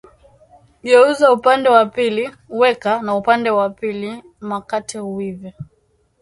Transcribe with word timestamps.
Geuza 0.83 1.31
upande 1.33 1.69
wa 1.69 1.85
pili 1.85 2.29
weka 2.49 3.01
na 3.01 3.15
upande 3.15 3.49
wa 3.49 3.69
pili 3.69 4.23
makate 4.39 4.99
uive 4.99 5.53